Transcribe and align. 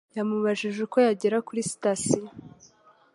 Yamubajije 0.17 0.79
uko 0.85 0.97
yagera 1.05 1.37
kuri 1.47 1.61
sitasiyo 1.69 2.25